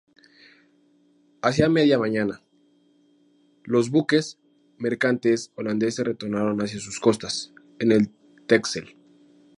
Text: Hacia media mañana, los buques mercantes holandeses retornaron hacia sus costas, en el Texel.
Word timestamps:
Hacia 1.43 1.69
media 1.69 1.99
mañana, 1.99 2.41
los 3.63 3.91
buques 3.91 4.39
mercantes 4.79 5.51
holandeses 5.53 6.03
retornaron 6.03 6.59
hacia 6.59 6.79
sus 6.79 6.99
costas, 6.99 7.53
en 7.77 7.91
el 7.91 8.09
Texel. 8.47 8.97